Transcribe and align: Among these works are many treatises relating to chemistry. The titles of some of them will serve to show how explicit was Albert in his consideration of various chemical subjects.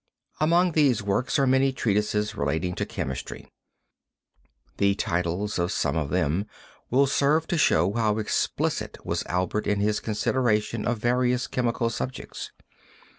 Among 0.39 0.71
these 0.71 1.03
works 1.03 1.37
are 1.37 1.45
many 1.45 1.71
treatises 1.71 2.33
relating 2.35 2.73
to 2.73 2.87
chemistry. 2.87 3.51
The 4.77 4.95
titles 4.95 5.59
of 5.59 5.71
some 5.71 5.95
of 5.95 6.09
them 6.09 6.47
will 6.89 7.05
serve 7.05 7.45
to 7.49 7.57
show 7.59 7.93
how 7.93 8.17
explicit 8.17 8.97
was 9.05 9.23
Albert 9.27 9.67
in 9.67 9.79
his 9.79 9.99
consideration 9.99 10.87
of 10.87 10.97
various 10.97 11.45
chemical 11.45 11.91
subjects. 11.91 12.51